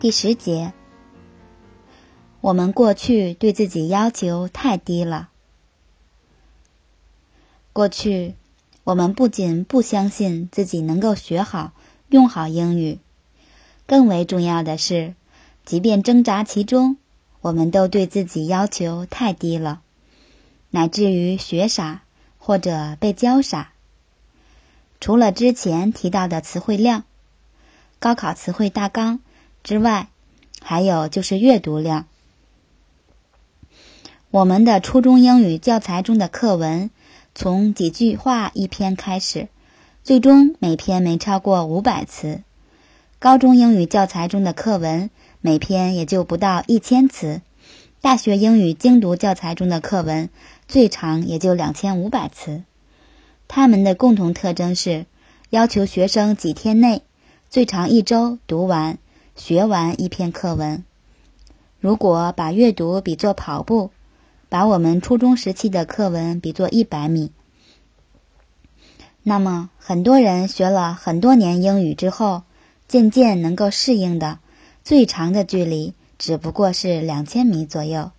[0.00, 0.72] 第十节，
[2.40, 5.28] 我们过去对自己要求太低了。
[7.74, 8.34] 过去，
[8.82, 11.72] 我们不仅不相信自己能够学好、
[12.08, 12.98] 用好英语，
[13.86, 15.14] 更为重要的是，
[15.66, 16.96] 即便挣扎其中，
[17.42, 19.82] 我们都对自己要求太低了，
[20.70, 22.04] 乃至于学傻
[22.38, 23.72] 或者被教傻。
[24.98, 27.04] 除了之前提到的词汇量、
[27.98, 29.20] 高考词汇大纲。
[29.62, 30.08] 之外，
[30.62, 32.06] 还有就是阅读量。
[34.30, 36.90] 我们的初中英语教材中的课文，
[37.34, 39.48] 从几句话一篇开始，
[40.04, 42.42] 最终每篇没超过五百词。
[43.18, 47.42] 高中英语教材中的课文，每篇也就不到一千词。
[48.00, 50.30] 大学英语精读教材中的课文，
[50.68, 52.62] 最长也就两千五百词。
[53.46, 55.04] 它们的共同特征是，
[55.50, 57.02] 要求学生几天内，
[57.50, 58.98] 最长一周读完。
[59.42, 60.84] 学完一篇课文，
[61.80, 63.90] 如果把阅读比作跑步，
[64.50, 67.32] 把我们初中时期的课文比作一百米，
[69.22, 72.42] 那么很多人学了很多年英语之后，
[72.86, 74.40] 渐渐能够适应的
[74.84, 78.10] 最长的距离只不过是两千米左右。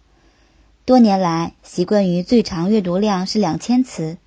[0.85, 4.17] 多年来习惯于最长阅读量是两千词，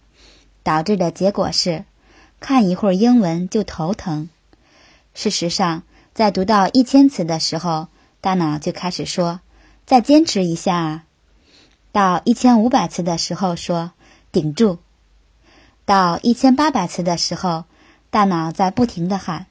[0.63, 1.85] 导致的结果是
[2.39, 4.29] 看一会儿英文就头疼。
[5.13, 5.83] 事实上。
[6.15, 7.89] 在读到一千词的时候，
[8.21, 9.41] 大脑就开始说
[9.85, 11.05] ：“再坚持一下。”啊。
[11.91, 13.91] 到一千五百词的时候，说
[14.31, 14.79] ：“顶住。”
[15.85, 17.65] 到一千八百词的时候，
[18.11, 19.47] 大脑在不停的喊：“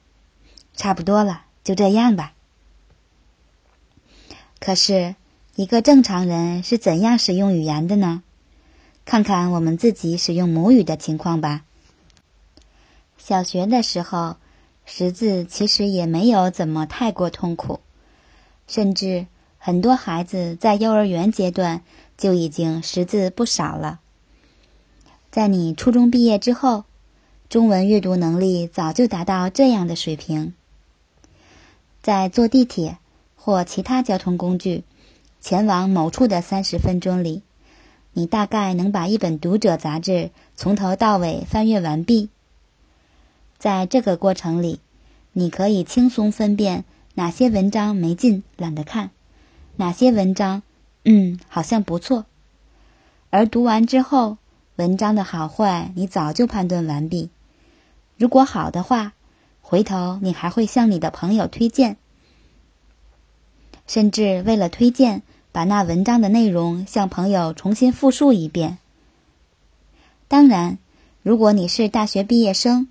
[0.73, 2.31] 差不多了，就这样吧。”
[4.61, 5.15] 可是，
[5.55, 8.23] 一个正常人是怎样使用语言的呢？
[9.03, 11.65] 看看我们自己使用母语的情况吧。
[13.17, 14.37] 小学的时候。
[14.85, 17.79] 识字其实也没有怎么太过痛苦，
[18.67, 19.27] 甚至
[19.57, 21.81] 很多孩子在幼儿园阶段
[22.17, 23.99] 就已经识字不少了。
[25.31, 26.83] 在你初中毕业之后，
[27.49, 30.53] 中文阅读能力早就达到这样的水平。
[32.01, 32.97] 在坐地铁
[33.35, 34.83] 或其他交通工具
[35.39, 37.41] 前往某处的三十分钟里，
[38.11, 42.29] 你大概能把一本《读者》杂志从头到尾翻阅完毕。
[43.63, 44.81] 在这个过程里，
[45.31, 49.11] 你可以轻松分辨哪些文章没劲、懒得看，
[49.77, 50.63] 哪些文章，
[51.05, 52.25] 嗯，好像不错。
[53.29, 54.37] 而读完之后，
[54.75, 57.29] 文章的好坏你早就判断完毕。
[58.17, 59.13] 如果好的话，
[59.61, 61.95] 回头你还会向你的朋友推荐，
[63.87, 65.21] 甚至为了推荐，
[65.53, 68.77] 把那文章的内容向朋友重新复述一遍。
[70.27, 70.79] 当然，
[71.21, 72.89] 如果你是大学毕业生。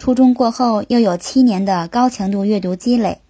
[0.00, 3.20] 初中过后又有七年的高强度阅读积累，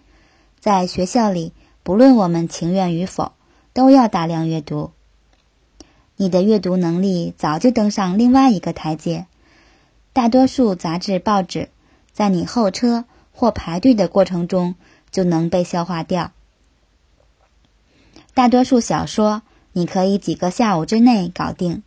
[0.60, 3.32] 在学校里，不论我们情愿与否，
[3.72, 4.92] 都要大量阅读。
[6.14, 9.26] 你的阅读能力早就登上另外一个台阶。
[10.12, 11.70] 大多数杂志报纸，
[12.12, 14.76] 在你候车或排队的过程中
[15.10, 16.30] 就能被消化掉。
[18.32, 19.42] 大多数小说，
[19.72, 21.82] 你可以几个下午之内搞定，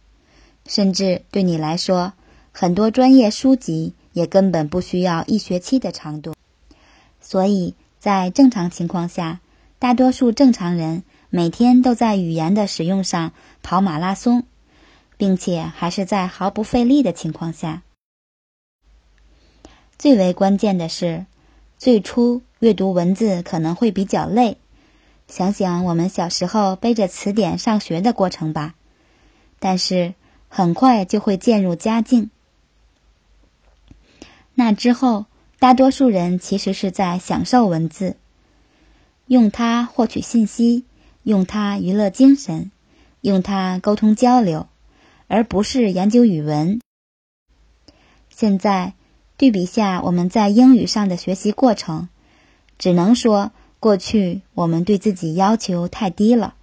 [0.68, 2.12] 甚至对你来说，
[2.52, 3.94] 很多专业书籍。
[4.14, 6.34] 也根本不需要一学期的长度，
[7.20, 9.42] 所以在正常情况下，
[9.80, 14.44] 大多数正常人每天都在语言的使用上跑马拉松，
[15.18, 17.82] 并且还是在毫不费力的情况下。
[19.98, 21.26] 最为关键的是，
[21.78, 24.58] 最初阅读文字可能会比较累，
[25.28, 28.76] 想想我们小时候背着词典上学的过程吧，
[29.60, 30.14] 但是
[30.50, 32.30] 很快就会渐入佳境。
[34.56, 35.26] 那之后，
[35.58, 38.18] 大多数人其实是在享受文字，
[39.26, 40.86] 用它获取信息，
[41.24, 42.70] 用它娱乐精神，
[43.22, 44.68] 用它沟通交流，
[45.28, 46.82] 而不是研究语文。
[48.30, 48.94] 现在
[49.38, 52.10] 对比下我们在英语上的学习过程，
[52.78, 56.54] 只能说过去我们对自己要求太低了。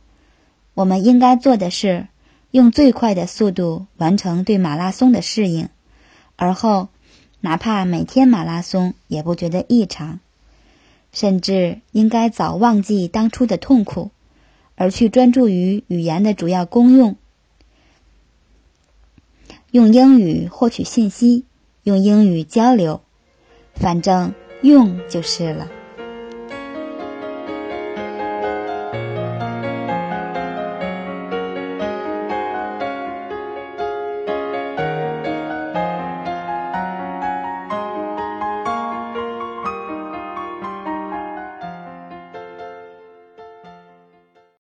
[0.75, 2.07] 我们应该做的是
[2.53, 5.69] 用最快的速度完成对马拉松的适应，
[6.37, 6.89] 而后。
[7.41, 10.21] 哪怕每天马拉松也不觉得异常，
[11.13, 14.11] 甚至应该早忘记当初的痛苦，
[14.75, 17.17] 而去专注于语言的主要功用，
[19.71, 21.45] 用英语获取信息，
[21.83, 23.01] 用英语交流，
[23.75, 25.71] 反正用就是了。